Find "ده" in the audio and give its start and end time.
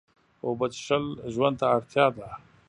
2.15-2.27